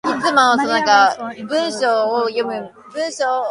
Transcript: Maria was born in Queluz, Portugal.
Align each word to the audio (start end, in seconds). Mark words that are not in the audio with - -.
Maria 0.03 0.33
was 0.33 1.17
born 1.17 1.35
in 1.35 1.47
Queluz, 1.47 2.73
Portugal. 2.91 3.45